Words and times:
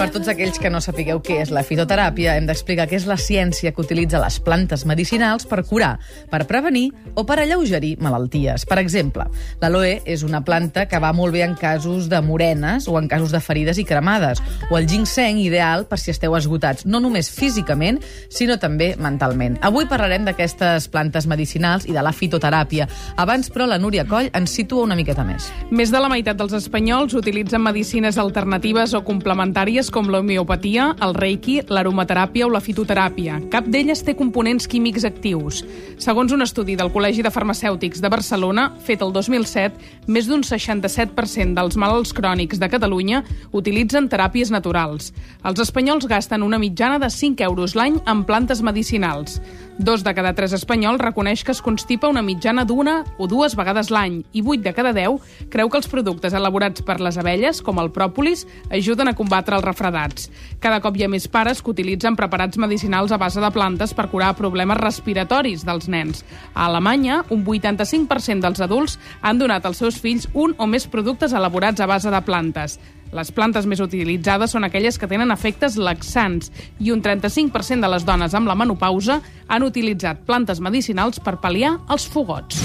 per 0.00 0.08
tots 0.08 0.30
aquells 0.32 0.56
que 0.56 0.70
no 0.72 0.78
sapigueu 0.80 1.18
què 1.20 1.42
és 1.42 1.50
la 1.52 1.60
fitoteràpia, 1.60 2.32
hem 2.38 2.46
d'explicar 2.48 2.86
què 2.88 2.96
és 2.96 3.04
la 3.04 3.18
ciència 3.20 3.68
que 3.76 3.82
utilitza 3.82 4.16
les 4.22 4.38
plantes 4.40 4.86
medicinals 4.88 5.44
per 5.44 5.58
curar, 5.68 5.90
per 6.32 6.46
prevenir 6.48 6.86
o 7.20 7.26
per 7.28 7.36
alleugerir 7.42 7.98
malalties. 8.00 8.64
Per 8.64 8.78
exemple, 8.80 9.26
l'aloe 9.60 9.98
és 10.08 10.22
una 10.24 10.40
planta 10.40 10.86
que 10.88 11.00
va 11.04 11.10
molt 11.12 11.36
bé 11.36 11.42
en 11.44 11.52
casos 11.52 12.08
de 12.08 12.22
morenes 12.24 12.86
o 12.88 12.96
en 12.96 13.10
casos 13.12 13.34
de 13.34 13.42
ferides 13.44 13.76
i 13.76 13.84
cremades, 13.84 14.40
o 14.70 14.78
el 14.78 14.88
ginseng 14.88 15.42
ideal 15.42 15.84
per 15.90 16.00
si 16.00 16.14
esteu 16.14 16.32
esgotats, 16.38 16.88
no 16.88 17.02
només 17.04 17.28
físicament, 17.28 18.00
sinó 18.32 18.56
també 18.56 18.94
mentalment. 18.96 19.58
Avui 19.60 19.84
parlarem 19.84 20.24
d'aquestes 20.24 20.88
plantes 20.88 21.28
medicinals 21.28 21.84
i 21.84 21.92
de 21.92 22.00
la 22.00 22.14
fitoteràpia. 22.16 22.88
Abans, 23.20 23.52
però, 23.52 23.68
la 23.68 23.76
Núria 23.76 24.08
Coll 24.08 24.32
ens 24.32 24.56
situa 24.56 24.88
una 24.88 24.96
miqueta 24.96 25.28
més. 25.28 25.52
Més 25.68 25.92
de 25.92 26.00
la 26.00 26.08
meitat 26.08 26.40
dels 26.40 26.56
espanyols 26.56 27.20
utilitzen 27.20 27.60
medicines 27.60 28.16
alternatives 28.16 28.96
o 28.96 29.04
complementàries 29.04 29.89
com 29.90 30.08
l'homeopatia, 30.10 30.90
el 31.04 31.14
reiki, 31.16 31.60
l'aromateràpia 31.68 32.46
o 32.46 32.50
la 32.52 32.62
fitoteràpia. 32.64 33.38
Cap 33.52 33.68
d'elles 33.70 34.02
té 34.06 34.14
components 34.18 34.68
químics 34.70 35.04
actius. 35.08 35.62
Segons 36.00 36.32
un 36.32 36.44
estudi 36.44 36.76
del 36.78 36.92
Col·legi 36.94 37.24
de 37.26 37.32
Farmacèutics 37.34 38.02
de 38.02 38.10
Barcelona, 38.12 38.68
fet 38.86 39.04
el 39.04 39.12
2007, 39.12 40.06
més 40.06 40.30
d'un 40.30 40.44
67% 40.46 41.56
dels 41.58 41.78
malalts 41.80 42.14
crònics 42.16 42.60
de 42.62 42.70
Catalunya 42.72 43.24
utilitzen 43.52 44.08
teràpies 44.08 44.52
naturals. 44.54 45.10
Els 45.44 45.60
espanyols 45.66 46.08
gasten 46.10 46.46
una 46.46 46.58
mitjana 46.62 46.98
de 47.02 47.10
5 47.10 47.44
euros 47.50 47.76
l'any 47.78 48.00
en 48.06 48.24
plantes 48.28 48.62
medicinals. 48.62 49.40
Dos 49.80 50.04
de 50.04 50.12
cada 50.12 50.34
tres 50.36 50.52
espanyols 50.52 51.00
reconeix 51.00 51.40
que 51.40 51.54
es 51.54 51.62
constipa 51.64 52.10
una 52.12 52.20
mitjana 52.20 52.66
d'una 52.68 52.98
o 53.16 53.24
dues 53.24 53.54
vegades 53.56 53.88
l'any 53.88 54.18
i 54.36 54.42
8 54.44 54.60
de 54.66 54.74
cada 54.76 54.90
10 54.92 55.48
creu 55.48 55.70
que 55.72 55.80
els 55.80 55.88
productes 55.88 56.36
elaborats 56.36 56.84
per 56.84 56.98
les 57.00 57.16
abelles, 57.16 57.62
com 57.64 57.80
el 57.80 57.88
pròpolis, 57.88 58.42
ajuden 58.68 59.08
a 59.08 59.14
combatre 59.16 59.56
els 59.56 59.64
refredats. 59.64 60.28
Cada 60.60 60.82
cop 60.84 61.00
hi 61.00 61.06
ha 61.06 61.08
més 61.08 61.30
pares 61.32 61.64
que 61.64 61.72
utilitzen 61.72 62.12
preparats 62.12 62.60
medicinals 62.60 63.08
a 63.08 63.16
base 63.16 63.40
de 63.40 63.52
plantes 63.56 63.96
per 63.96 64.10
curar 64.12 64.34
problemes 64.36 64.82
respiratoris 64.84 65.64
dels 65.64 65.88
nens. 65.88 66.26
A 66.52 66.68
Alemanya, 66.68 67.22
un 67.32 67.40
85% 67.40 68.44
dels 68.44 68.60
adults 68.60 69.00
han 69.22 69.40
donat 69.40 69.64
als 69.64 69.80
seus 69.80 69.96
fills 69.96 70.28
un 70.34 70.52
o 70.58 70.68
més 70.68 70.90
productes 70.92 71.32
elaborats 71.32 71.80
a 71.80 71.88
base 71.88 72.12
de 72.12 72.20
plantes. 72.28 72.76
Les 73.16 73.32
plantes 73.34 73.66
més 73.66 73.80
utilitzades 73.82 74.52
són 74.54 74.66
aquelles 74.66 74.98
que 74.98 75.08
tenen 75.10 75.34
efectes 75.34 75.76
laxants 75.80 76.52
i 76.78 76.92
un 76.94 77.02
35% 77.02 77.82
de 77.82 77.90
les 77.90 78.06
dones 78.06 78.36
amb 78.38 78.50
la 78.50 78.54
menopausa 78.54 79.20
han 79.48 79.66
utilitzat 79.66 80.22
plantes 80.28 80.62
medicinals 80.62 81.18
per 81.18 81.40
pal·liar 81.42 81.76
els 81.90 82.06
fogots. 82.06 82.62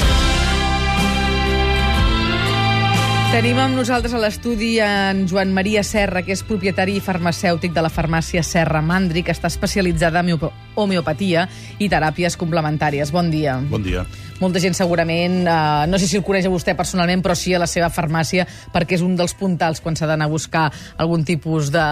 Tenim 3.36 3.58
amb 3.60 3.76
nosaltres 3.76 4.14
a 4.16 4.20
l'estudi 4.22 4.78
en 4.80 5.26
Joan 5.28 5.50
Maria 5.52 5.82
Serra, 5.84 6.22
que 6.24 6.32
és 6.32 6.44
propietari 6.46 6.94
i 6.96 7.02
farmacèutic 7.04 7.74
de 7.76 7.82
la 7.84 7.90
farmàcia 7.92 8.46
Serra 8.48 8.80
Mandri, 8.86 9.26
que 9.28 9.34
està 9.36 9.50
especialitzada 9.52 10.22
en 10.22 10.38
homeopatia 10.80 11.44
i 11.76 11.90
teràpies 11.92 12.38
complementàries. 12.40 13.12
Bon 13.12 13.28
dia. 13.34 13.58
Bon 13.68 13.84
dia. 13.84 14.06
Molta 14.42 14.60
gent 14.60 14.76
segurament, 14.76 15.46
eh, 15.48 15.86
no 15.88 16.00
sé 16.00 16.10
si 16.10 16.18
el 16.20 16.24
coneix 16.28 16.46
a 16.50 16.52
vostè 16.52 16.76
personalment, 16.76 17.22
però 17.24 17.36
sí 17.40 17.54
a 17.56 17.60
la 17.62 17.70
seva 17.72 17.88
farmàcia, 17.94 18.44
perquè 18.74 18.98
és 18.98 19.04
un 19.06 19.16
dels 19.16 19.34
puntals 19.40 19.80
quan 19.80 19.96
s'ha 19.96 20.10
d'anar 20.10 20.28
a 20.28 20.34
buscar 20.34 20.66
algun 20.98 21.24
tipus 21.24 21.72
de 21.72 21.86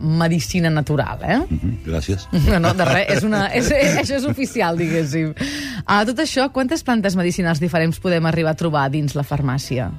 medicina 0.00 0.68
natural, 0.70 1.22
eh? 1.22 1.38
Mm 1.38 1.58
-hmm, 1.58 1.78
gràcies. 1.86 2.28
No, 2.50 2.58
no, 2.60 2.74
de 2.74 2.84
res, 2.84 3.16
és 3.16 3.22
una, 3.24 3.46
és, 3.54 3.70
això 3.70 4.16
és 4.16 4.24
oficial, 4.24 4.76
diguéssim. 4.76 5.34
A 5.86 6.04
tot 6.04 6.18
això, 6.18 6.50
quantes 6.52 6.82
plantes 6.82 7.16
medicinals 7.16 7.60
diferents 7.60 7.98
podem 7.98 8.26
arribar 8.26 8.50
a 8.50 8.54
trobar 8.54 8.90
dins 8.90 9.14
la 9.14 9.22
farmàcia? 9.22 9.90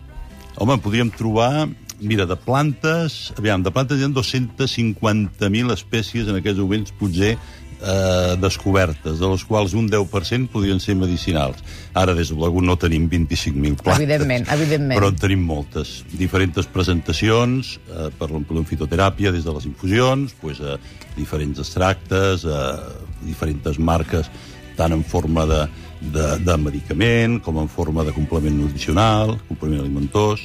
Home, 0.58 0.78
podríem 0.78 1.10
trobar... 1.10 1.68
Mira, 2.00 2.28
de 2.28 2.36
plantes... 2.36 3.34
Aviam, 3.40 3.64
de 3.64 3.72
plantes 3.72 3.98
hi 3.98 4.04
ha 4.04 4.08
250.000 4.14 5.74
espècies 5.74 6.28
en 6.28 6.36
aquests 6.36 6.60
moments, 6.60 6.92
potser, 6.94 7.38
eh, 7.82 8.36
descobertes, 8.42 9.20
de 9.20 9.30
les 9.32 9.44
quals 9.46 9.76
un 9.78 9.88
10% 9.90 10.50
podrien 10.54 10.80
ser 10.84 10.96
medicinals. 10.98 11.62
Ara, 11.98 12.16
des 12.18 12.32
de 12.32 12.38
l'Agut 12.40 12.66
no 12.66 12.78
tenim 12.80 13.08
25.000 13.10 13.80
plantes. 13.82 14.02
Evidentment, 14.02 14.48
evidentment. 14.54 14.98
Però 15.00 15.12
en 15.14 15.20
tenim 15.22 15.44
moltes. 15.48 16.02
Diferents 16.18 16.70
presentacions, 16.74 17.78
eh, 17.90 18.10
per 18.18 18.30
la 18.32 18.64
fitoteràpia, 18.68 19.32
des 19.32 19.46
de 19.46 19.54
les 19.54 19.66
infusions, 19.66 20.34
pues, 20.42 20.60
eh, 20.60 20.78
diferents 21.16 21.60
extractes, 21.60 22.46
eh, 22.46 22.78
diferents 23.22 23.80
marques, 23.80 24.30
tant 24.78 24.94
en 24.94 25.04
forma 25.04 25.46
de, 25.46 25.68
de, 26.02 26.38
de 26.46 26.58
medicament, 26.58 27.42
com 27.42 27.58
en 27.58 27.68
forma 27.68 28.04
de 28.04 28.14
complement 28.14 28.56
nutricional, 28.56 29.38
complement 29.50 29.82
alimentós... 29.82 30.42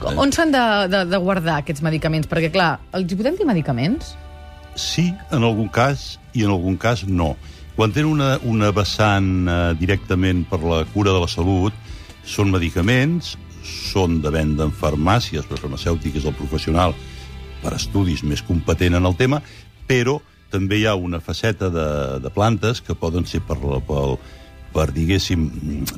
Com, 0.00 0.16
on 0.18 0.32
s'han 0.34 0.50
de, 0.50 0.62
de, 0.90 1.04
de 1.06 1.18
guardar 1.22 1.60
aquests 1.60 1.84
medicaments? 1.84 2.26
Perquè, 2.26 2.50
clar, 2.50 2.80
els 2.96 3.12
podem 3.14 3.36
dir 3.38 3.46
medicaments? 3.46 4.16
Sí, 4.76 5.08
en 5.32 5.42
algun 5.42 5.68
cas, 5.72 6.18
i 6.36 6.44
en 6.44 6.52
algun 6.52 6.76
cas 6.76 7.06
no. 7.08 7.34
Quan 7.76 7.92
tenen 7.92 8.12
una, 8.12 8.36
una 8.44 8.70
vessant 8.76 9.48
eh, 9.48 9.58
directament 9.80 10.44
per 10.48 10.60
la 10.62 10.84
cura 10.92 11.12
de 11.12 11.20
la 11.20 11.28
salut, 11.28 11.74
són 12.26 12.52
medicaments, 12.52 13.34
són 13.66 14.20
de 14.22 14.30
venda 14.30 14.66
en 14.68 14.72
farmàcies, 14.72 15.46
però 15.48 15.58
farmacèutic 15.60 16.20
és 16.20 16.26
el 16.28 16.36
professional 16.36 16.94
per 17.62 17.74
estudis 17.76 18.22
més 18.24 18.44
competent 18.44 18.96
en 18.98 19.08
el 19.08 19.16
tema, 19.18 19.40
però 19.88 20.20
també 20.52 20.80
hi 20.80 20.86
ha 20.86 20.94
una 20.94 21.20
faceta 21.20 21.70
de, 21.72 21.86
de 22.22 22.32
plantes 22.32 22.80
que 22.84 22.94
poden 22.94 23.26
ser 23.26 23.42
per, 23.48 23.56
per, 23.58 24.02
per 24.76 24.86
diguéssim, 24.94 25.48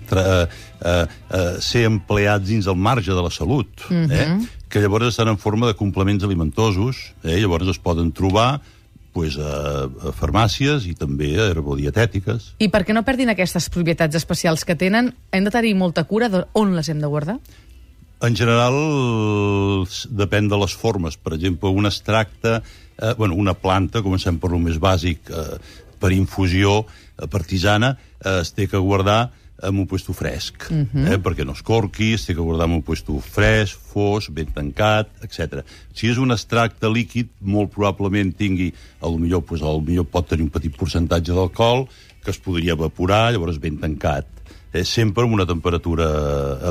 tra, 0.09 0.25
eh, 0.47 0.95
eh, 0.95 1.51
ser 1.65 1.85
empleats 1.91 2.49
dins 2.49 2.71
el 2.71 2.79
marge 2.79 3.13
de 3.13 3.25
la 3.27 3.31
salut, 3.35 3.69
mm 3.91 4.07
-hmm. 4.07 4.13
eh? 4.13 4.58
Que 4.69 4.81
llavors 4.81 5.09
estan 5.09 5.29
en 5.29 5.39
forma 5.39 5.67
de 5.67 5.77
complements 5.77 6.25
alimentosos, 6.25 7.13
eh? 7.25 7.39
llavors 7.41 7.69
es 7.69 7.79
poden 7.79 8.13
trobar 8.13 8.61
pues, 9.13 9.39
a, 9.41 9.87
a 9.89 10.13
farmàcies 10.15 10.87
i 10.87 10.95
també 10.99 11.33
a 11.41 11.49
herbodietètiques. 11.51 12.53
I 12.63 12.69
perquè 12.73 12.95
no 12.95 13.05
perdin 13.07 13.33
aquestes 13.33 13.71
propietats 13.75 14.19
especials 14.21 14.67
que 14.69 14.77
tenen, 14.79 15.15
hem 15.33 15.49
de 15.49 15.55
tenir 15.55 15.75
molta 15.79 16.05
cura 16.05 16.31
on 16.53 16.77
les 16.77 16.93
hem 16.93 17.01
de 17.03 17.11
guardar? 17.11 17.39
En 18.23 18.35
general, 18.35 18.77
depèn 20.11 20.49
de 20.51 20.59
les 20.59 20.75
formes. 20.75 21.17
Per 21.17 21.37
exemple, 21.37 21.71
un 21.71 21.87
extracte, 21.87 22.59
eh, 22.99 23.15
bueno, 23.19 23.37
una 23.39 23.55
planta, 23.55 24.03
comencem 24.03 24.41
per 24.43 24.51
lo 24.51 24.59
més 24.59 24.81
bàsic, 24.83 25.31
eh, 25.31 25.59
per 25.99 26.13
infusió 26.13 26.81
eh, 26.83 27.27
partisana, 27.31 27.97
eh, 28.19 28.41
es 28.43 28.53
té 28.55 28.67
que 28.67 28.79
guardar 28.79 29.31
en 29.63 29.79
un 29.79 29.87
puesto 29.87 30.13
fresc, 30.13 30.69
uh 30.71 30.77
-huh. 30.77 31.13
eh, 31.13 31.19
perquè 31.19 31.45
no 31.45 31.53
es 31.53 31.63
corqui, 31.63 32.17
té 32.17 32.35
que 32.35 32.41
guardar 32.41 32.67
en 32.67 32.75
un 32.75 32.83
puesto 32.83 33.19
fresc, 33.19 33.79
fos, 33.79 34.31
ben 34.31 34.47
tancat, 34.47 35.09
etc. 35.23 35.65
Si 35.93 36.09
és 36.09 36.19
un 36.19 36.31
extracte 36.31 36.89
líquid, 36.89 37.29
molt 37.41 37.71
probablement 37.71 38.37
tingui, 38.37 38.73
a 39.01 39.07
lo 39.07 39.19
millor, 39.19 39.43
pues, 39.45 39.63
al 39.63 39.83
millor 39.83 40.07
pot 40.07 40.29
tenir 40.29 40.45
un 40.45 40.51
petit 40.51 40.77
percentatge 40.77 41.33
d'alcohol, 41.33 41.89
que 42.23 42.31
es 42.31 42.39
podria 42.39 42.73
evaporar, 42.73 43.33
llavors 43.33 43.59
ben 43.59 43.79
tancat 43.79 44.27
eh, 44.73 44.85
sempre 44.85 45.25
amb 45.25 45.35
una 45.35 45.47
temperatura 45.47 46.07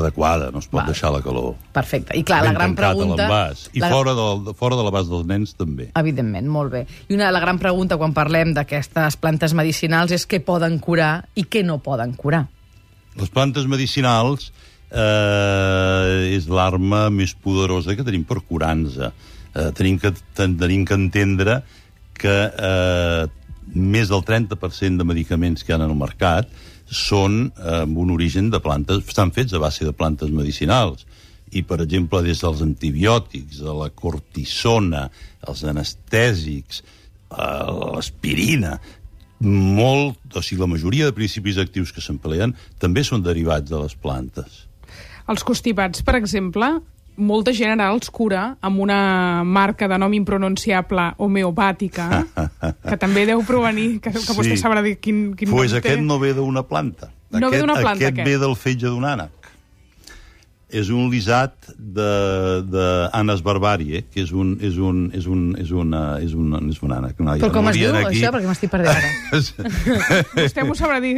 adequada, 0.00 0.50
no 0.52 0.58
es 0.62 0.68
pot 0.68 0.82
Val. 0.82 0.92
deixar 0.92 1.12
la 1.12 1.22
calor. 1.22 1.56
Perfecte. 1.72 2.16
I 2.16 2.24
clar, 2.24 2.42
ben 2.42 2.52
la 2.52 2.58
gran 2.58 2.76
pregunta... 2.78 3.28
I 3.72 3.80
la... 3.80 3.90
fora, 3.90 4.14
de, 4.14 4.54
fora 4.58 4.78
de 4.78 4.84
l'abast 4.86 5.10
dels 5.10 5.26
nens 5.28 5.56
també. 5.58 5.90
Evidentment, 5.98 6.48
molt 6.48 6.72
bé. 6.74 6.84
I 7.08 7.18
una 7.18 7.32
la 7.34 7.42
gran 7.42 7.58
pregunta 7.58 7.98
quan 7.98 8.14
parlem 8.16 8.54
d'aquestes 8.56 9.18
plantes 9.20 9.54
medicinals 9.54 10.14
és 10.14 10.28
què 10.28 10.40
poden 10.44 10.78
curar 10.78 11.28
i 11.34 11.48
què 11.50 11.64
no 11.66 11.80
poden 11.82 12.14
curar. 12.18 12.46
Les 13.18 13.30
plantes 13.34 13.66
medicinals 13.66 14.52
eh, 14.90 16.34
és 16.36 16.46
l'arma 16.50 17.08
més 17.10 17.34
poderosa 17.34 17.96
que 17.98 18.06
tenim 18.06 18.24
per 18.28 18.40
curar-nos. 18.46 18.98
Eh, 18.98 19.70
tenim, 19.78 19.98
que, 19.98 20.12
tenim 20.36 20.84
que 20.86 20.98
entendre 20.98 21.60
que 22.18 22.36
eh, 22.48 23.26
més 23.74 24.10
del 24.10 24.24
30% 24.26 25.00
de 25.00 25.06
medicaments 25.06 25.64
que 25.64 25.72
hi 25.72 25.76
ha 25.76 25.80
en 25.80 25.88
el 25.88 25.96
mercat 25.98 26.50
són 26.88 27.48
eh, 27.50 27.82
amb 27.82 27.98
un 28.00 28.12
origen 28.14 28.52
de 28.52 28.60
plantes, 28.64 29.02
estan 29.06 29.32
fets 29.36 29.54
a 29.54 29.62
base 29.62 29.86
de 29.86 29.94
plantes 29.96 30.30
medicinals. 30.34 31.04
I, 31.48 31.62
per 31.64 31.80
exemple, 31.80 32.20
des 32.24 32.42
dels 32.44 32.62
antibiòtics, 32.64 33.62
de 33.64 33.74
la 33.76 33.88
cortisona, 33.96 35.06
els 35.48 35.64
anestèsics, 35.64 36.82
eh, 36.82 37.66
l'aspirina, 37.96 38.76
molt, 39.40 40.18
o 40.34 40.42
sigui, 40.42 40.60
la 40.60 40.70
majoria 40.70 41.08
de 41.08 41.14
principis 41.14 41.58
actius 41.62 41.92
que 41.94 42.02
s'empleen 42.04 42.54
també 42.82 43.04
són 43.06 43.22
derivats 43.22 43.70
de 43.70 43.80
les 43.80 43.94
plantes. 43.94 44.64
Els 45.28 45.44
constipats, 45.44 46.02
per 46.02 46.16
exemple, 46.18 46.72
molta 47.18 47.52
gent 47.52 47.74
ara 47.74 47.90
els 47.92 48.10
cura 48.14 48.56
amb 48.64 48.80
una 48.80 49.44
marca 49.44 49.88
de 49.90 49.98
nom 50.00 50.14
impronunciable 50.14 51.10
homeopàtica, 51.18 52.08
que 52.86 52.98
també 53.04 53.26
deu 53.28 53.42
provenir, 53.46 53.98
que, 54.00 54.12
que 54.14 54.24
sí. 54.24 54.36
vostè 54.38 54.58
sabrà 54.60 54.82
dir 54.86 54.96
quin, 55.02 55.32
quin 55.38 55.50
pues 55.50 55.74
nom 55.74 55.82
aquest 55.82 55.98
té. 55.98 56.04
no 56.04 56.18
ve 56.22 56.32
d'una 56.36 56.64
planta. 56.68 57.12
No 57.28 57.42
aquest, 57.42 57.52
ve 57.52 57.60
d'una 57.60 57.76
planta, 57.76 57.98
aquest, 57.98 58.14
aquest 58.14 58.30
ve 58.30 58.38
del 58.40 58.56
fetge 58.56 58.88
d'un 58.88 59.04
ànec. 59.04 59.37
És 60.68 60.90
un 60.92 61.06
lisat 61.08 61.70
d'Anes 61.78 63.40
barbarie, 63.44 64.02
que 64.12 64.20
és 64.26 64.32
un, 64.36 64.56
és 64.60 64.76
un, 64.76 65.06
és 65.16 65.26
un, 65.26 65.44
és 65.56 65.70
una, 65.72 66.02
és 66.20 66.34
un, 66.36 66.52
és 66.68 66.80
un 66.84 66.92
ànec. 66.92 67.20
No, 67.24 67.36
Però 67.40 67.52
com 67.54 67.70
es 67.70 67.78
diu 67.78 67.94
aquí... 67.96 68.18
això? 68.18 68.32
Perquè 68.34 68.50
m'estic 68.50 68.72
perdent 68.72 68.92
ara. 68.92 69.12
vostè 70.42 70.66
m'ho 70.68 70.76
sabrà 70.76 71.00
dir 71.04 71.14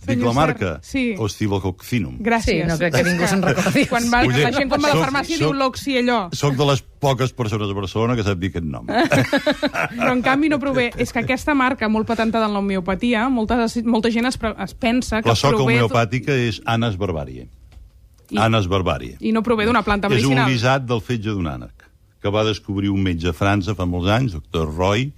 Dic 0.00 0.14
Senyor 0.16 0.30
la 0.30 0.32
marca? 0.32 0.68
Sí. 0.80 1.02
Oscilococcinum. 1.20 2.14
Gràcies. 2.24 2.62
Sí, 2.62 2.68
no 2.68 2.78
crec 2.80 2.94
que 2.94 3.02
ningú 3.04 3.26
se'n 3.28 3.42
recordi. 3.44 3.82
Quan 3.90 4.06
va, 4.08 4.22
Ui, 4.24 4.32
la 4.32 4.48
gent 4.54 4.70
quan 4.70 4.80
va 4.80 4.88
a 4.88 4.94
la 4.94 4.96
soc- 4.96 5.04
farmàcia 5.04 5.36
soc- 5.36 5.42
diu 5.44 5.52
l'oxi 5.58 5.96
allò. 6.00 6.20
Soc 6.32 6.56
de 6.56 6.68
les 6.70 6.80
poques 7.04 7.34
persones 7.36 7.68
a 7.68 7.76
Barcelona 7.76 8.16
que 8.16 8.24
sap 8.24 8.40
dir 8.40 8.48
aquest 8.48 8.64
nom. 8.64 8.88
Però 8.88 10.10
en 10.14 10.22
canvi 10.24 10.48
no 10.48 10.56
prové... 10.62 10.88
És 10.96 11.12
que 11.12 11.20
aquesta 11.20 11.52
marca, 11.52 11.88
molt 11.92 12.08
patentada 12.08 12.48
en 12.48 12.56
l'homeopatia, 12.56 13.26
molta, 13.28 13.60
molta 13.84 14.12
gent 14.14 14.30
es, 14.32 14.40
es 14.40 14.74
pensa 14.74 15.20
que 15.20 15.28
La 15.28 15.36
soca 15.36 15.58
prové... 15.58 15.76
homeopàtica 15.82 16.32
és 16.48 16.62
Anas 16.64 16.96
barbarie. 16.96 17.50
I- 18.30 18.38
Anas 18.38 18.68
barbarie. 18.68 19.16
I 19.20 19.32
no 19.32 19.42
prové 19.42 19.66
d'una 19.66 19.82
planta 19.82 20.08
És 20.08 20.22
un 20.22 20.34
medicinal. 20.34 20.48
guisat 20.50 20.84
del 20.86 21.00
fetge 21.00 21.30
d'un 21.30 21.46
ànec, 21.46 21.72
que 22.22 22.30
va 22.30 22.44
descobrir 22.44 22.90
un 22.90 23.02
metge 23.02 23.28
a 23.28 23.32
França 23.32 23.74
fa 23.74 23.86
molts 23.86 24.08
anys, 24.10 24.32
doctor 24.32 24.68
Roy, 24.76 25.10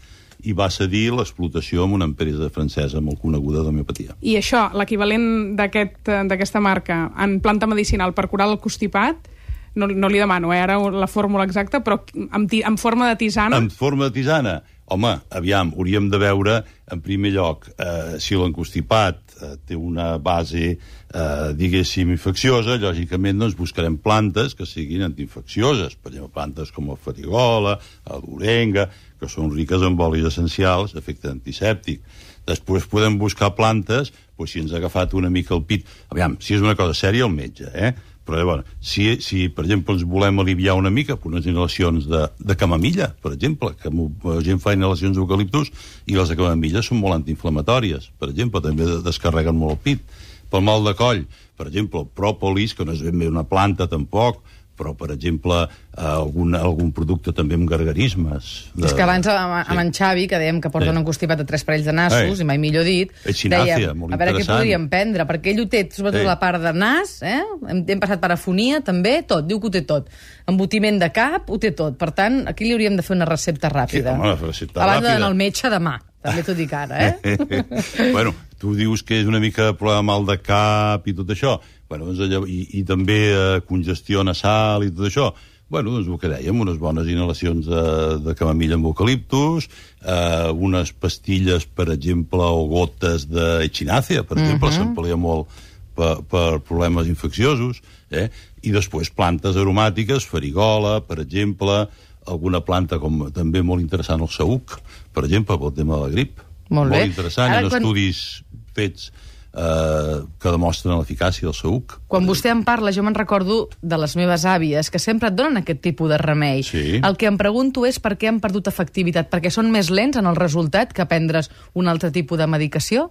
i 0.44 0.52
va 0.58 0.68
cedir 0.70 1.12
l'explotació 1.14 1.84
amb 1.84 1.94
una 1.94 2.04
empresa 2.04 2.48
francesa 2.50 3.00
molt 3.00 3.20
coneguda 3.20 3.62
d'homeopatia. 3.62 4.16
I 4.22 4.34
això, 4.40 4.72
l'equivalent 4.74 5.54
d'aquest, 5.56 6.08
d'aquesta 6.26 6.58
marca 6.60 7.12
en 7.22 7.38
planta 7.40 7.66
medicinal 7.70 8.12
per 8.12 8.26
curar 8.28 8.48
el 8.50 8.58
constipat, 8.58 9.28
no, 9.74 9.86
no 9.86 10.08
li 10.08 10.18
demano 10.18 10.52
eh, 10.52 10.58
ara 10.60 10.78
la 10.90 11.06
fórmula 11.06 11.44
exacta, 11.44 11.80
però 11.84 12.00
ti- 12.48 12.62
en 12.66 12.76
forma 12.76 13.08
de 13.08 13.16
tisana... 13.16 13.56
En 13.56 13.70
forma 13.70 14.04
de 14.04 14.10
tisana, 14.18 14.62
home, 14.86 15.12
aviam, 15.30 15.72
hauríem 15.76 16.08
de 16.10 16.18
veure, 16.20 16.56
en 16.92 17.00
primer 17.00 17.32
lloc, 17.32 17.68
eh, 17.78 18.18
si 18.20 18.36
l'encostipat 18.36 19.36
eh, 19.40 19.52
té 19.68 19.78
una 19.78 20.18
base, 20.18 20.72
eh, 20.74 21.52
diguéssim, 21.56 22.10
infecciosa, 22.12 22.76
lògicament 22.82 23.40
doncs, 23.40 23.56
buscarem 23.56 23.96
plantes 24.02 24.56
que 24.58 24.66
siguin 24.68 25.06
antiinfeccioses, 25.06 25.96
per 25.96 26.12
exemple, 26.12 26.34
plantes 26.34 26.74
com 26.74 26.90
el 26.92 27.00
farigola, 27.00 27.78
el 28.10 28.28
orenga, 28.36 28.88
que 29.20 29.30
són 29.30 29.52
riques 29.54 29.82
en 29.86 29.96
olis 30.02 30.28
essencials, 30.28 30.96
efecte 30.98 31.30
antisèptic. 31.30 32.02
Després 32.46 32.88
podem 32.90 33.16
buscar 33.20 33.54
plantes, 33.54 34.10
doncs, 34.36 34.50
si 34.50 34.60
ens 34.60 34.72
ha 34.74 34.80
agafat 34.82 35.14
una 35.14 35.30
mica 35.30 35.54
el 35.54 35.62
pit... 35.62 35.86
Aviam, 36.10 36.34
si 36.42 36.56
és 36.56 36.64
una 36.64 36.74
cosa 36.74 36.96
sèria, 36.98 37.28
el 37.28 37.32
metge, 37.32 37.70
eh? 37.70 37.92
Però, 38.22 38.38
llavors, 38.38 38.68
si, 38.78 39.08
si, 39.24 39.48
per 39.50 39.64
exemple, 39.64 39.96
ens 39.96 40.04
volem 40.06 40.38
aliviar 40.38 40.76
una 40.78 40.92
mica 40.94 41.16
per 41.18 41.30
unes 41.32 41.46
inhalacions 41.50 42.06
de, 42.06 42.20
de 42.38 42.56
camamilla, 42.56 43.08
per 43.22 43.32
exemple, 43.34 43.72
que 43.80 43.90
la 43.90 44.42
gent 44.46 44.62
fa 44.62 44.76
inhalacions 44.76 45.16
d'eucaliptus 45.18 45.72
i 46.06 46.14
les 46.14 46.30
de 46.30 46.36
camamilla 46.38 46.84
són 46.86 47.00
molt 47.02 47.18
antiinflamatòries, 47.18 48.12
per 48.22 48.30
exemple, 48.30 48.62
també 48.62 48.86
de- 48.86 49.00
descarreguen 49.02 49.58
molt 49.58 49.74
el 49.74 49.82
pit. 49.88 50.04
Pel 50.52 50.62
mal 50.62 50.84
de 50.86 50.94
coll, 50.94 51.24
per 51.58 51.66
exemple, 51.66 52.04
el 52.04 52.10
pròpolis, 52.14 52.76
que 52.76 52.84
no 52.86 52.94
és 52.94 53.02
ben 53.02 53.18
bé 53.18 53.30
una 53.30 53.42
planta 53.48 53.88
tampoc, 53.90 54.38
però, 54.82 54.96
per 54.98 55.12
exemple, 55.14 55.62
eh, 55.94 56.02
algun, 56.02 56.56
algun 56.58 56.90
producte 56.92 57.30
també 57.32 57.54
amb 57.54 57.70
gargarismes. 57.70 58.50
De... 58.74 58.86
És 58.88 58.94
que 58.98 59.02
abans 59.06 59.26
amb, 59.30 59.54
amb 59.62 59.78
en 59.84 59.92
Xavi, 59.94 60.26
que 60.28 60.40
dèiem 60.42 60.58
que 60.60 60.70
porta 60.74 60.88
Sí. 60.90 60.90
un 60.96 60.98
encostipat 61.04 61.38
de 61.38 61.44
tres 61.46 61.62
parells 61.64 61.86
de 61.86 61.92
nassos, 61.94 62.40
Ei. 62.40 62.42
i 62.42 62.48
mai 62.48 62.58
millor 62.58 62.84
dit, 62.84 63.12
Echinacea, 63.24 63.78
dèiem, 63.78 63.96
molt 64.02 64.12
a 64.12 64.18
veure 64.18 64.34
què 64.40 64.46
podríem 64.48 64.88
prendre, 64.90 65.26
perquè 65.28 65.52
ell 65.54 65.62
ho 65.62 65.68
té, 65.70 65.84
sobretot 65.94 66.20
Sí. 66.20 66.26
la 66.26 66.38
part 66.42 66.60
de 66.62 66.72
nas, 66.74 67.22
eh? 67.22 67.38
hem, 67.68 67.84
hem 67.86 68.00
passat 68.02 68.20
per 68.20 68.32
afonia, 68.34 68.80
també, 68.82 69.22
tot, 69.26 69.46
diu 69.46 69.60
que 69.60 69.68
ho 69.68 69.70
té 69.70 69.82
tot. 69.86 70.08
Embotiment 70.50 70.98
de 70.98 71.10
cap, 71.14 71.48
ho 71.50 71.58
té 71.62 71.70
tot. 71.70 71.96
Per 71.96 72.10
tant, 72.12 72.42
aquí 72.48 72.64
li 72.64 72.72
hauríem 72.74 72.96
de 72.98 73.02
fer 73.06 73.14
una 73.16 73.24
recepta 73.28 73.70
ràpida. 73.70 74.12
home, 74.16 74.32
una 74.32 74.34
recepta 74.48 74.82
Abans 74.82 74.98
ràpida. 75.02 75.12
d'anar 75.14 75.28
al 75.28 75.34
metge 75.38 75.70
demà, 75.70 75.98
també 76.22 76.42
t'ho 76.46 76.56
dic 76.58 76.72
ara, 76.76 76.98
eh? 77.08 77.36
bueno, 78.16 78.34
tu 78.62 78.76
dius 78.78 79.02
que 79.06 79.20
és 79.20 79.30
una 79.30 79.40
mica 79.42 79.72
problema 79.78 80.00
de 80.00 80.08
mal 80.08 80.28
de 80.28 80.38
cap 80.42 81.08
i 81.10 81.14
tot 81.18 81.30
això, 81.34 81.56
bueno, 81.90 82.08
doncs 82.08 82.22
allò, 82.26 82.44
i, 82.46 82.60
i 82.78 82.84
també 82.88 83.22
eh, 83.30 83.56
congestió 83.68 84.22
nasal 84.26 84.86
i 84.86 84.92
tot 84.94 85.08
això, 85.10 85.32
bueno, 85.72 85.94
doncs 85.94 86.10
el 86.10 86.20
que 86.20 86.28
dèiem, 86.28 86.60
unes 86.60 86.78
bones 86.78 87.08
inhalacions 87.08 87.66
de, 87.66 87.82
de 88.20 88.36
camamilla 88.36 88.76
amb 88.76 88.90
eucaliptus, 88.90 89.70
eh, 90.04 90.50
unes 90.52 90.92
pastilles, 90.92 91.64
per 91.64 91.88
exemple, 91.94 92.44
o 92.44 92.66
gotes 92.70 93.24
d'echinàcia, 93.30 94.26
per 94.28 94.38
exemple, 94.38 94.72
s'emplia 94.74 95.16
molt 95.16 95.48
per, 95.96 96.18
per 96.28 96.60
problemes 96.68 97.08
infecciosos, 97.08 97.80
eh? 98.12 98.28
i 98.62 98.72
després 98.74 99.10
plantes 99.16 99.56
aromàtiques, 99.58 100.28
farigola, 100.28 100.98
per 101.08 101.22
exemple, 101.24 101.86
alguna 102.26 102.60
planta 102.64 102.98
com 103.02 103.26
també 103.34 103.62
molt 103.62 103.82
interessant 103.82 104.20
el 104.22 104.30
saüc, 104.30 104.78
per 105.12 105.24
exemple, 105.26 105.58
pel 105.58 105.74
tema 105.74 105.96
de 105.98 106.02
la 106.06 106.14
grip. 106.14 106.40
Molt 106.70 106.90
bé. 106.92 107.02
Molt 107.02 107.10
interessant, 107.12 107.50
Ara, 107.52 107.66
ha 107.66 107.70
quan- 107.70 107.82
estudis 107.82 108.42
fets 108.74 109.10
eh, 109.52 110.20
que 110.40 110.50
demostren 110.54 110.96
l'eficàcia 110.96 111.44
del 111.44 111.54
saüc. 111.56 111.98
Quan 112.08 112.24
vostè 112.24 112.48
en 112.54 112.62
parla, 112.64 112.92
jo 112.94 113.02
me'n 113.04 113.14
recordo 113.18 113.68
de 113.82 113.98
les 114.00 114.14
meves 114.16 114.46
àvies, 114.48 114.88
que 114.90 114.98
sempre 115.02 115.28
et 115.28 115.36
donen 115.36 115.60
aquest 115.60 115.82
tipus 115.84 116.08
de 116.08 116.16
remei. 116.22 116.62
Sí. 116.64 117.00
El 117.04 117.18
que 117.20 117.28
em 117.28 117.36
pregunto 117.36 117.84
és 117.84 117.98
per 118.00 118.14
què 118.16 118.30
han 118.30 118.40
perdut 118.40 118.70
efectivitat, 118.72 119.28
perquè 119.28 119.50
són 119.52 119.68
més 119.74 119.90
lents 119.92 120.16
en 120.16 120.26
el 120.30 120.36
resultat 120.40 120.94
que 120.96 121.04
prendre's 121.10 121.50
un 121.74 121.88
altre 121.92 122.10
tipus 122.10 122.38
de 122.40 122.46
medicació? 122.48 123.10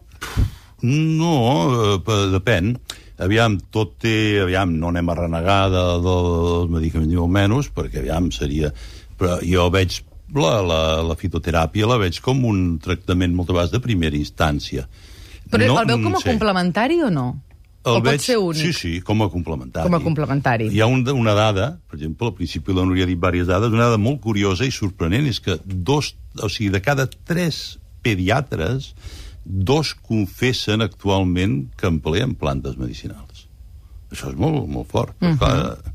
No, 0.81 1.35
eh, 2.01 2.25
depèn. 2.33 2.73
Aviam, 3.21 3.59
tot 3.69 3.99
té... 4.01 4.41
Aviam, 4.41 4.71
no 4.81 4.89
anem 4.89 5.09
a 5.13 5.15
renegar 5.19 5.59
de, 5.69 5.83
de, 6.01 6.15
dels 6.25 6.71
medicaments, 6.73 7.11
ni 7.11 7.19
molt 7.19 7.35
menys, 7.37 7.69
perquè, 7.75 8.01
aviam, 8.01 8.31
seria... 8.33 8.71
Però 9.21 9.37
jo 9.45 9.69
veig 9.73 10.01
la, 10.33 10.57
la, 10.65 10.81
la 11.05 11.15
fitoteràpia 11.19 11.87
la 11.89 11.99
veig 12.01 12.19
com 12.23 12.43
un 12.47 12.77
tractament 12.81 13.33
moltes 13.35 13.55
vegades 13.55 13.73
de 13.75 13.81
primera 13.83 14.17
instància. 14.17 14.87
Però 15.51 15.79
el 15.81 15.89
veu 15.89 16.03
com 16.03 16.15
a 16.15 16.21
sí. 16.23 16.29
complementari 16.31 17.01
o 17.03 17.09
no? 17.13 17.29
El 17.81 17.97
o 17.97 18.01
pot 18.05 18.21
ser 18.21 18.37
únic? 18.37 18.61
Sí, 18.61 18.73
sí, 18.77 18.91
com 19.01 19.23
a 19.25 19.27
complementari. 19.33 19.89
Com 19.89 19.97
a 19.97 20.01
complementari. 20.03 20.67
Hi 20.69 20.83
ha 20.83 20.87
un, 20.89 21.01
una 21.17 21.33
dada, 21.33 21.71
per 21.89 21.97
exemple, 21.97 22.29
al 22.29 22.35
principi 22.37 22.75
la 22.77 22.85
Núria 22.85 23.07
ha 23.07 23.09
dit 23.09 23.17
diverses 23.17 23.49
dades, 23.49 23.73
una 23.73 23.87
dada 23.89 23.97
molt 24.01 24.21
curiosa 24.21 24.67
i 24.67 24.73
sorprenent 24.75 25.25
és 25.31 25.41
que 25.41 25.57
dos, 25.65 26.13
o 26.37 26.49
sigui, 26.49 26.69
de 26.75 26.83
cada 26.85 27.07
tres 27.09 27.79
pediatres, 28.05 28.91
dos 29.43 29.95
confessen 29.97 30.85
actualment 30.85 31.63
que 31.77 31.89
empleen 31.89 32.37
plantes 32.37 32.77
medicinals. 32.77 33.47
Això 34.13 34.29
és 34.29 34.37
molt, 34.37 34.67
molt 34.69 34.89
fort. 34.91 35.17
Uh 35.17 35.31
-huh. 35.31 35.37
clar, 35.41 35.90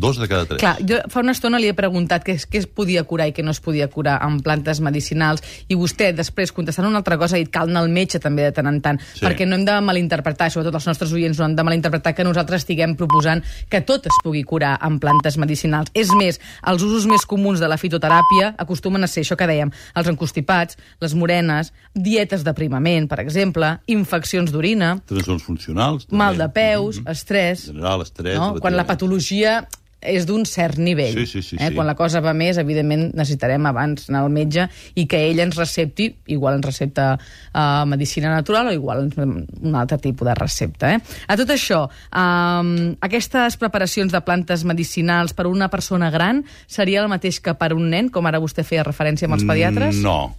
dos 0.00 0.18
de 0.18 0.28
cada 0.28 0.46
tres. 0.46 0.60
Clar, 0.60 0.76
jo 0.88 0.98
fa 1.08 1.20
una 1.20 1.32
estona 1.32 1.58
li 1.58 1.68
he 1.68 1.74
preguntat 1.74 2.24
què, 2.24 2.36
què 2.50 2.58
es 2.58 2.66
podia 2.66 3.02
curar 3.04 3.28
i 3.28 3.32
què 3.32 3.42
no 3.44 3.50
es 3.50 3.60
podia 3.60 3.88
curar 3.88 4.18
amb 4.22 4.42
plantes 4.44 4.80
medicinals 4.80 5.42
i 5.68 5.74
vostè 5.74 6.12
després, 6.14 6.52
contestant 6.52 6.86
una 6.88 6.98
altra 6.98 7.18
cosa, 7.18 7.36
ha 7.36 7.38
dit 7.42 7.50
cal 7.50 7.68
anar 7.70 7.82
al 7.84 7.90
metge 7.90 8.20
també 8.20 8.42
de 8.44 8.52
tant 8.52 8.66
en 8.66 8.80
tant, 8.80 9.00
Sí. 9.14 9.24
perquè 9.24 9.46
no 9.46 9.56
hem 9.56 9.64
de 9.64 9.80
malinterpretar, 9.80 10.50
sobretot 10.50 10.74
els 10.74 10.86
nostres 10.86 11.12
oients 11.12 11.38
no 11.38 11.44
han 11.44 11.56
de 11.56 11.62
malinterpretar 11.64 12.14
que 12.14 12.24
nosaltres 12.24 12.62
estiguem 12.62 12.94
proposant 12.96 13.42
que 13.68 13.80
tot 13.80 14.06
es 14.06 14.20
pugui 14.22 14.42
curar 14.44 14.76
amb 14.80 15.00
plantes 15.00 15.36
medicinals. 15.38 15.90
És 15.94 16.10
més, 16.14 16.40
els 16.66 16.82
usos 16.82 17.06
més 17.06 17.24
comuns 17.26 17.60
de 17.60 17.68
la 17.68 17.76
fitoteràpia 17.78 18.54
acostumen 18.58 19.02
a 19.04 19.06
ser 19.08 19.22
això 19.24 19.36
que 19.36 19.46
dèiem, 19.46 19.72
els 19.94 20.08
encostipats, 20.08 20.76
les 21.00 21.14
morenes, 21.14 21.72
dietes 21.94 22.44
d'aprimament, 22.44 23.08
per 23.08 23.20
exemple, 23.20 23.78
infeccions 23.86 24.52
d'orina, 24.52 24.98
Trastorns 25.06 25.42
funcionals. 25.42 26.06
També. 26.06 26.16
mal 26.16 26.36
de 26.36 26.48
peus, 26.48 27.00
Mhm. 27.00 27.08
estrès... 27.10 27.68
En 27.68 27.74
general, 27.74 28.02
estrès... 28.02 28.36
no? 28.38 28.54
Quan 28.60 28.76
la 28.76 28.84
patologia 28.86 29.66
és 30.00 30.26
d'un 30.28 30.44
cert 30.46 30.78
nivell. 30.78 31.14
Sí, 31.14 31.26
sí, 31.26 31.42
sí, 31.42 31.56
eh? 31.58 31.68
sí. 31.68 31.74
Quan 31.74 31.86
la 31.88 31.96
cosa 31.98 32.20
va 32.24 32.34
més, 32.36 32.58
evidentment, 32.60 33.08
necessitarem 33.16 33.66
abans 33.68 34.08
anar 34.10 34.22
al 34.24 34.32
metge 34.32 34.66
i 34.94 35.06
que 35.10 35.22
ell 35.30 35.40
ens 35.42 35.56
recepti, 35.58 36.10
igual 36.32 36.58
ens 36.58 36.68
recepta 36.68 37.08
uh, 37.16 37.84
medicina 37.88 38.30
natural 38.32 38.70
o 38.70 38.76
igual 38.76 39.06
un 39.16 39.74
altre 39.74 39.98
tipus 40.02 40.28
de 40.28 40.36
recepta. 40.38 40.94
Eh? 40.94 41.00
A 41.26 41.38
tot 41.40 41.50
això, 41.54 41.82
um, 42.12 42.72
aquestes 43.00 43.58
preparacions 43.60 44.12
de 44.12 44.22
plantes 44.26 44.64
medicinals 44.68 45.36
per 45.36 45.48
una 45.50 45.70
persona 45.72 46.10
gran 46.14 46.44
seria 46.66 47.02
el 47.02 47.12
mateix 47.12 47.40
que 47.40 47.56
per 47.58 47.72
un 47.76 47.88
nen, 47.90 48.10
com 48.12 48.26
ara 48.28 48.42
vostè 48.42 48.66
feia 48.66 48.86
referència 48.86 49.30
amb 49.30 49.40
els 49.40 49.46
pediatres? 49.48 49.96
Mm, 49.96 50.04
No. 50.06 50.34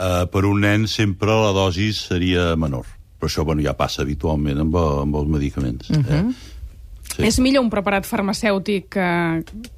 Uh, 0.00 0.24
per 0.32 0.46
un 0.48 0.62
nen 0.64 0.86
sempre 0.88 1.34
la 1.36 1.50
dosi 1.52 1.90
seria 1.92 2.54
menor. 2.56 2.86
Però 3.20 3.28
això 3.28 3.44
bueno, 3.44 3.60
ja 3.60 3.74
passa 3.76 4.00
habitualment 4.00 4.62
amb, 4.62 4.76
amb 4.76 5.18
els 5.20 5.28
medicaments. 5.28 5.90
Uh 5.90 5.96
-huh. 6.00 6.14
eh? 6.16 6.49
Sí. 7.10 7.24
És 7.26 7.40
millor 7.42 7.64
un 7.64 7.70
preparat 7.72 8.06
farmacèutic 8.06 8.86
que, 8.94 9.10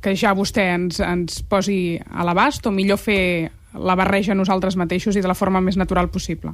que 0.04 0.12
ja 0.18 0.34
vostè 0.36 0.68
ens, 0.74 1.00
ens 1.00 1.40
posi 1.48 1.96
a 1.96 2.26
l'abast 2.28 2.68
o 2.68 2.74
millor 2.74 3.00
fer 3.00 3.50
la 3.72 3.96
barreja 3.96 4.36
nosaltres 4.36 4.76
mateixos 4.76 5.16
i 5.16 5.24
de 5.24 5.30
la 5.30 5.38
forma 5.38 5.62
més 5.64 5.78
natural 5.80 6.10
possible? 6.12 6.52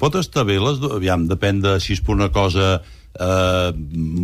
Pot 0.00 0.16
estar 0.18 0.46
bé, 0.48 0.56
les, 0.58 0.80
aviam, 0.82 1.28
depèn 1.30 1.60
de 1.62 1.76
si 1.82 1.94
és 1.94 2.02
per 2.02 2.16
una 2.16 2.30
cosa 2.34 2.74
eh, 2.80 3.70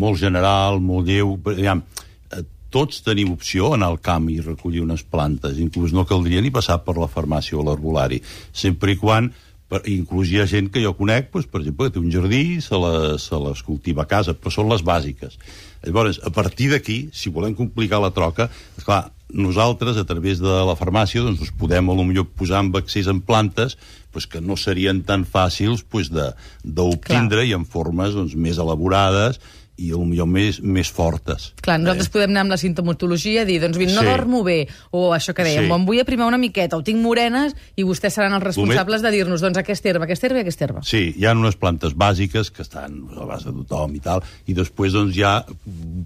molt 0.03 0.19
general, 0.21 0.81
molt 0.83 1.07
lleu... 1.07 1.37
Aviam, 1.53 1.85
eh, 2.33 2.43
tots 2.73 3.05
tenim 3.05 3.31
opció 3.37 3.75
anar 3.77 3.93
al 3.93 4.01
camp 4.05 4.27
i 4.33 4.41
recollir 4.41 4.83
unes 4.83 5.05
plantes, 5.05 5.61
inclús 5.63 5.95
no 5.95 6.07
caldria 6.09 6.43
ni 6.43 6.51
passar 6.55 6.81
per 6.85 6.97
la 6.99 7.11
farmàcia 7.13 7.61
o 7.61 7.65
l'herbolari, 7.67 8.19
sempre 8.53 8.97
i 8.97 8.99
quan 8.99 9.31
per, 9.69 9.83
inclús 9.91 10.33
hi 10.33 10.41
ha 10.41 10.49
gent 10.49 10.71
que 10.73 10.83
jo 10.83 10.95
conec, 10.97 11.31
doncs, 11.33 11.49
per 11.51 11.63
exemple, 11.63 11.89
que 11.89 11.97
té 11.97 12.03
un 12.03 12.11
jardí 12.13 12.61
se 12.65 12.81
les, 12.81 13.29
se 13.29 13.41
les 13.45 13.63
cultiva 13.67 14.05
a 14.05 14.11
casa, 14.11 14.35
però 14.35 14.53
són 14.55 14.71
les 14.73 14.85
bàsiques. 14.87 15.39
Llavors, 15.85 16.19
a 16.25 16.33
partir 16.35 16.73
d'aquí, 16.73 16.99
si 17.15 17.31
volem 17.35 17.55
complicar 17.59 18.01
la 18.03 18.13
troca, 18.17 18.49
esclar, 18.81 19.05
nosaltres, 19.29 19.99
a 20.01 20.07
través 20.09 20.41
de 20.41 20.55
la 20.65 20.77
farmàcia, 20.79 21.23
doncs, 21.23 21.43
us 21.45 21.53
podem 21.53 21.91
a 21.91 21.97
lo 21.97 22.07
millor 22.09 22.31
posar 22.39 22.63
amb 22.63 22.77
accés 22.81 23.11
en 23.13 23.21
plantes 23.21 23.77
doncs, 24.15 24.27
que 24.33 24.41
no 24.41 24.57
serien 24.57 25.03
tan 25.05 25.27
fàcils 25.29 25.85
doncs, 25.85 26.35
d'obtindre 26.65 27.45
i 27.45 27.53
en 27.57 27.69
formes 27.69 28.17
doncs, 28.17 28.35
més 28.35 28.59
elaborades 28.59 29.41
i 29.79 29.93
potser 29.95 30.27
més, 30.27 30.59
més 30.61 30.91
fortes. 30.91 31.53
Clar, 31.63 31.79
nosaltres 31.79 32.09
eh? 32.09 32.13
podem 32.17 32.33
anar 32.35 32.43
amb 32.47 32.55
la 32.55 32.59
sintomatologia 32.61 33.45
i 33.45 33.47
dir, 33.49 33.61
doncs 33.63 33.79
no 33.79 34.03
Sí. 34.03 34.07
dormo 34.07 34.43
bé, 34.45 34.67
o 34.91 35.13
això 35.15 35.33
que 35.35 35.45
dèiem, 35.47 35.67
Sí. 35.69 35.73
em 35.73 35.87
vull 35.87 36.01
aprimar 36.03 36.27
una 36.27 36.39
miqueta, 36.39 36.77
o 36.77 36.83
tinc 36.83 36.99
morenes, 37.01 37.55
i 37.77 37.85
vostès 37.87 38.15
seran 38.19 38.35
els 38.35 38.43
responsables 38.43 39.03
de 39.03 39.11
dir-nos, 39.15 39.41
doncs 39.41 39.59
aquesta 39.59 39.89
herba, 39.89 40.05
aquesta 40.05 40.27
herba 40.27 40.39
i 40.39 40.43
aquesta 40.43 40.65
herba. 40.65 40.83
Sí, 40.83 41.15
hi 41.17 41.25
ha 41.27 41.33
unes 41.33 41.57
plantes 41.57 41.95
bàsiques 41.95 42.51
que 42.51 42.63
estan 42.63 43.05
a 43.13 43.21
l'abast 43.21 43.47
de 43.47 43.53
tothom 43.53 43.95
i 43.95 44.01
tal, 44.01 44.23
i 44.47 44.55
després 44.55 44.93
doncs, 44.93 45.15
ja 45.15 45.45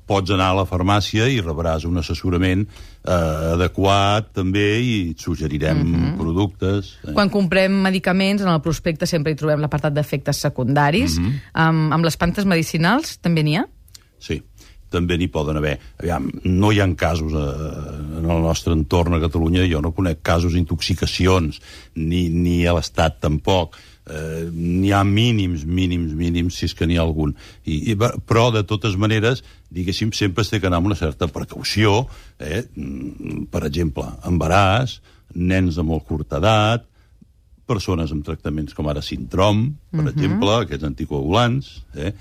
pots 0.07 0.31
anar 0.31 0.51
a 0.53 0.55
la 0.63 0.67
farmàcia 0.67 1.29
i 1.33 1.41
rebràs 1.41 1.85
un 1.89 1.97
assessorament 1.99 2.67
eh, 3.05 3.53
adequat 3.55 4.33
també 4.39 4.67
i 4.83 4.95
et 5.11 5.23
suggerirem 5.23 5.83
productes. 6.19 6.97
Eh? 7.03 7.13
Quan 7.17 7.33
comprem 7.33 7.75
medicaments, 7.85 8.45
en 8.45 8.53
el 8.53 8.63
prospecte 8.65 9.09
sempre 9.11 9.33
hi 9.33 9.39
trobem 9.39 9.63
l'apartat 9.63 9.95
d'efectes 9.95 10.45
secundaris. 10.47 11.19
Mhm. 11.19 11.41
amb, 11.53 11.93
amb 11.93 12.05
les 12.05 12.17
plantes 12.17 12.45
medicinals 12.45 13.19
també 13.19 13.43
n'hi 13.43 13.57
ha? 13.57 13.67
Sí, 14.23 14.41
també 14.93 15.17
n'hi 15.19 15.29
poden 15.33 15.59
haver. 15.59 15.79
Aviam, 16.01 16.29
no 16.45 16.71
hi 16.73 16.81
ha 16.81 16.89
casos 16.99 17.33
eh, 17.33 18.19
en 18.21 18.29
el 18.29 18.43
nostre 18.45 18.77
entorn 18.77 19.17
a 19.17 19.23
Catalunya, 19.23 19.67
jo 19.71 19.81
no 19.83 19.95
conec 19.97 20.23
casos 20.23 20.53
d'intoxicacions, 20.55 21.61
ni, 21.97 22.29
ni 22.29 22.67
a 22.67 22.77
l'Estat 22.77 23.21
tampoc. 23.25 23.79
Eh, 24.03 24.49
n'hi 24.51 24.91
ha 24.91 25.05
mínims, 25.07 25.63
mínims, 25.65 26.13
mínims, 26.19 26.59
si 26.59 26.67
és 26.67 26.75
que 26.75 26.87
n'hi 26.87 26.99
ha 26.99 27.05
algun. 27.07 27.37
I, 27.65 27.93
i, 27.93 27.97
però, 27.97 28.49
de 28.55 28.65
totes 28.67 28.97
maneres, 28.99 29.45
diguéssim, 29.71 30.11
sempre 30.17 30.43
es 30.43 30.51
té 30.51 30.61
que 30.61 30.67
anar 30.71 30.83
amb 30.83 30.91
una 30.91 30.99
certa 30.99 31.29
precaució. 31.31 32.07
Eh? 32.39 32.65
Mm, 32.75 33.47
Per 33.53 33.63
exemple, 33.69 34.09
embaràs, 34.29 34.99
nens 35.35 35.79
de 35.79 35.87
molt 35.87 36.05
curta 36.09 36.41
edat, 36.43 36.89
persones 37.69 38.11
amb 38.13 38.25
tractaments 38.27 38.75
com 38.75 38.89
ara 38.91 39.03
sintrom, 39.05 39.69
per 39.95 40.09
exemple, 40.11 40.57
aquests 40.65 40.89
anticoagulants, 40.89 41.73
eh? 41.95 42.13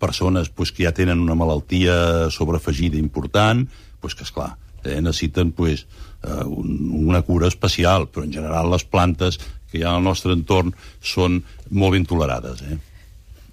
persones 0.00 0.48
pues, 0.48 0.72
que 0.72 0.84
ja 0.84 0.92
tenen 0.96 1.20
una 1.20 1.36
malaltia 1.38 2.30
sobreafegida 2.32 2.98
important, 2.98 3.68
pues, 4.00 4.16
que, 4.16 4.24
esclar, 4.24 4.56
eh, 4.84 5.00
necessiten 5.00 5.52
pues, 5.52 5.86
eh, 6.22 6.44
un, 6.44 6.90
una 7.06 7.22
cura 7.22 7.48
especial, 7.48 8.08
però 8.08 8.24
en 8.24 8.32
general 8.32 8.70
les 8.72 8.84
plantes 8.84 9.38
que 9.76 9.84
hi 9.84 9.86
ha 9.86 9.94
al 9.96 10.04
nostre 10.04 10.34
entorn 10.36 10.74
són 11.04 11.42
molt 11.70 11.96
ben 11.96 12.08
tolerades. 12.08 12.64
Eh? 12.64 12.78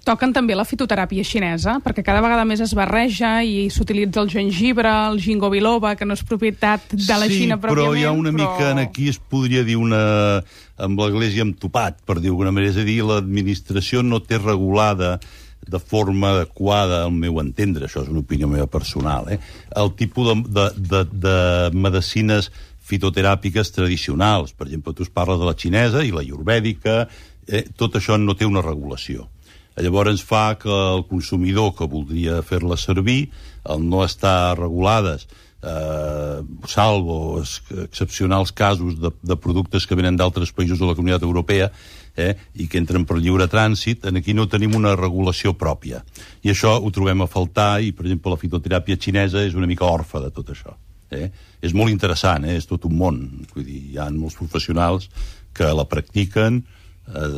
Toquen 0.04 0.34
també 0.36 0.52
la 0.52 0.66
fitoteràpia 0.68 1.24
xinesa, 1.24 1.78
perquè 1.80 2.02
cada 2.04 2.20
vegada 2.20 2.44
més 2.44 2.60
es 2.60 2.74
barreja 2.76 3.38
i 3.40 3.70
s'utilitza 3.72 4.20
el 4.20 4.28
gengibre, 4.28 4.90
el 5.08 5.16
ginkgo 5.24 5.48
biloba, 5.52 5.94
que 5.96 6.04
no 6.04 6.12
és 6.12 6.24
propietat 6.28 6.92
de 6.92 7.16
la 7.16 7.28
sí, 7.30 7.38
Xina 7.38 7.56
però 7.56 7.72
pròpiament. 7.72 8.02
hi 8.02 8.04
ha 8.04 8.12
una 8.12 8.34
però... 8.34 8.42
mica 8.42 8.74
en 8.74 8.82
aquí 8.82 9.08
es 9.08 9.16
podria 9.16 9.64
dir 9.64 9.78
una... 9.80 10.42
amb 10.76 11.00
l'església 11.00 11.46
amb 11.46 11.56
topat, 11.56 12.02
per 12.04 12.18
dir 12.18 12.28
d'alguna 12.28 12.52
manera. 12.52 12.74
És 12.74 12.82
a 12.82 12.84
dir, 12.84 12.98
l'administració 13.06 14.04
no 14.04 14.20
té 14.20 14.36
regulada 14.42 15.16
de 15.64 15.80
forma 15.80 16.34
adequada, 16.34 17.00
al 17.06 17.16
meu 17.16 17.40
entendre, 17.40 17.88
això 17.88 18.02
és 18.04 18.12
una 18.12 18.20
opinió 18.20 18.48
meva 18.50 18.68
personal, 18.68 19.30
eh? 19.32 19.38
el 19.80 19.94
tipus 19.96 20.28
de, 20.28 20.36
de, 20.44 20.66
de, 20.76 21.02
de 21.24 21.36
medicines 21.72 22.50
fitoteràpiques 22.84 23.72
tradicionals. 23.74 24.52
Per 24.52 24.68
exemple, 24.68 24.94
tu 24.94 25.06
es 25.06 25.12
parles 25.12 25.40
de 25.40 25.48
la 25.48 25.56
xinesa 25.56 26.04
i 26.04 26.12
la 26.14 26.24
iurvèdica, 26.24 27.04
eh? 27.48 27.64
tot 27.76 27.96
això 27.96 28.18
no 28.20 28.36
té 28.36 28.48
una 28.48 28.64
regulació. 28.64 29.28
Llavors 29.74 30.22
fa 30.22 30.54
que 30.60 30.70
el 30.70 31.02
consumidor 31.08 31.72
que 31.74 31.88
voldria 31.90 32.42
fer-la 32.46 32.76
servir, 32.78 33.32
al 33.64 33.82
no 33.82 34.04
estar 34.04 34.54
regulades, 34.58 35.26
eh, 35.64 36.42
salvo 36.68 37.40
excepcionals 37.40 38.52
casos 38.52 39.00
de, 39.00 39.10
de 39.22 39.36
productes 39.36 39.86
que 39.86 39.98
venen 39.98 40.16
d'altres 40.16 40.52
països 40.54 40.78
de 40.78 40.86
la 40.86 40.94
Comunitat 40.94 41.26
Europea 41.26 41.70
eh, 42.16 42.34
i 42.54 42.68
que 42.70 42.78
entren 42.78 43.06
per 43.08 43.18
lliure 43.18 43.48
trànsit, 43.50 44.06
en 44.06 44.20
aquí 44.20 44.34
no 44.36 44.46
tenim 44.46 44.76
una 44.78 44.94
regulació 44.94 45.56
pròpia. 45.58 46.04
I 46.44 46.54
això 46.54 46.76
ho 46.78 46.94
trobem 46.94 47.24
a 47.24 47.30
faltar 47.30 47.80
i, 47.82 47.90
per 47.92 48.06
exemple, 48.06 48.34
la 48.34 48.40
fitoteràpia 48.40 49.00
xinesa 49.00 49.42
és 49.42 49.58
una 49.58 49.70
mica 49.70 49.88
orfa 49.90 50.22
de 50.22 50.30
tot 50.30 50.54
això. 50.54 50.76
Eh? 51.10 51.28
És 51.62 51.74
molt 51.76 51.92
interessant, 51.92 52.44
eh? 52.44 52.56
és 52.60 52.68
tot 52.70 52.86
un 52.88 52.96
món. 52.98 53.20
Vull 53.54 53.66
dir, 53.66 53.82
hi 53.92 53.98
ha 53.98 54.08
molts 54.14 54.38
professionals 54.40 55.10
que 55.54 55.68
la 55.72 55.86
practiquen, 55.90 56.62
eh, 57.08 57.36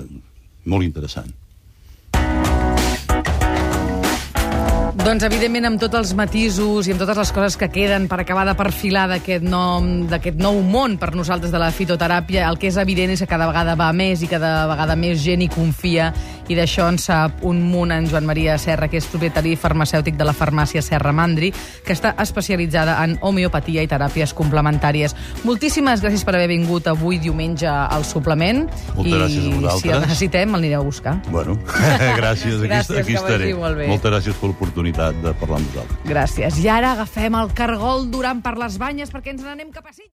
molt 0.67 0.87
interessant. 0.87 1.35
Doncs, 5.07 5.23
evidentment, 5.23 5.69
amb 5.69 5.79
tots 5.79 5.95
els 5.95 6.09
matisos 6.19 6.89
i 6.89 6.91
amb 6.91 6.99
totes 6.99 7.19
les 7.21 7.31
coses 7.31 7.57
que 7.61 7.69
queden 7.71 8.09
per 8.11 8.17
acabar 8.19 8.43
de 8.49 8.57
perfilar 8.59 9.05
d'aquest 9.07 9.45
nou 10.41 10.57
món 10.67 10.97
per 10.99 11.13
nosaltres 11.15 11.53
de 11.55 11.61
la 11.63 11.69
fitoteràpia, 11.71 12.49
el 12.49 12.59
que 12.59 12.67
és 12.73 12.79
evident 12.83 13.13
és 13.15 13.23
que 13.23 13.29
cada 13.31 13.47
vegada 13.47 13.77
va 13.79 13.93
més 13.95 14.25
i 14.25 14.31
cada 14.31 14.65
vegada 14.67 14.97
més 14.99 15.21
gent 15.23 15.45
hi 15.45 15.51
confia 15.53 16.09
i 16.49 16.57
d'això 16.59 16.87
en 16.91 16.99
sap 16.99 17.43
un 17.47 17.61
munt 17.63 17.93
en 17.93 18.07
Joan 18.11 18.27
Maria 18.27 18.57
Serra, 18.59 18.89
que 18.89 18.99
és 19.01 19.07
propietari 19.11 19.57
farmacèutic 19.57 20.17
de 20.17 20.25
la 20.25 20.35
farmàcia 20.37 20.83
Serra 20.83 21.13
Mandri, 21.13 21.53
que 21.85 21.95
està 21.95 22.15
especialitzada 22.23 22.99
en 23.05 23.17
homeopatia 23.21 23.83
i 23.83 23.91
teràpies 23.91 24.35
complementàries. 24.37 25.17
Moltíssimes 25.45 26.03
gràcies 26.05 26.25
per 26.25 26.37
haver 26.37 26.49
vingut 26.53 26.87
avui 26.91 27.19
diumenge 27.19 27.67
al 27.67 28.05
suplement. 28.05 28.67
Moltes 28.95 29.13
I 29.13 29.17
gràcies 29.17 29.47
a 29.47 29.55
vosaltres. 29.57 29.83
si 29.83 29.91
el 29.91 30.01
necessitem, 30.07 30.55
el 30.55 30.61
anireu 30.63 30.81
a 30.81 30.85
buscar. 30.85 31.17
Bueno, 31.31 31.59
gràcies, 32.21 32.61
aquí, 32.61 32.69
Gràcies, 32.69 33.01
aquí 33.03 33.15
estaré. 33.17 33.53
Moltes 33.57 34.11
gràcies 34.11 34.37
per 34.39 34.51
l'oportunitat 34.53 35.19
de 35.25 35.35
parlar 35.41 35.61
amb 35.63 35.73
vosaltres. 35.73 35.99
Gràcies. 36.07 36.61
I 36.63 36.69
ara 36.69 36.93
agafem 36.93 37.35
el 37.41 37.53
cargol 37.57 38.11
durant 38.11 38.43
per 38.45 38.57
les 38.61 38.79
banyes 38.79 39.11
perquè 39.13 39.35
ens 39.35 39.43
n'anem 39.47 39.73
cap 39.75 39.87
a 39.87 39.93
Sitges. 39.93 40.05